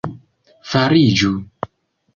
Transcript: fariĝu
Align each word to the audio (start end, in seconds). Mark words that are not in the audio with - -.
fariĝu 0.69 1.33